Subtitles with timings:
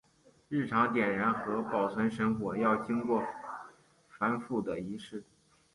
[0.49, 3.23] 日常点燃和保存神火要经过
[4.17, 5.23] 繁复的仪式。